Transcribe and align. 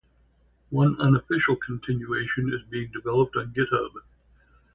One 0.71 0.99
unofficial 0.99 1.55
continuation 1.57 2.51
is 2.51 2.63
being 2.71 2.89
developed 2.91 3.35
on 3.35 3.53
Github. 3.53 4.01